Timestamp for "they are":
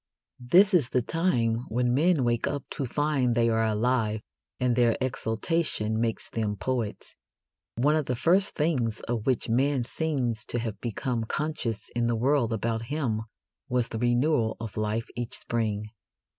3.35-3.63